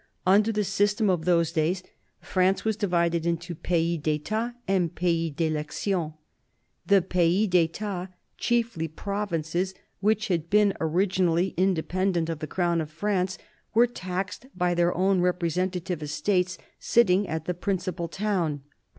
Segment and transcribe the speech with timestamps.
[0.25, 1.83] Under the system of those days,
[2.21, 6.15] France was divided into pays d'etats and pays d' election.
[6.87, 8.07] The pays d!etats—
[8.39, 13.37] chiefly provinces which had been originally independent of the crown of France—
[13.75, 18.63] were taxed by their own representative Estates, sitting at the principal town.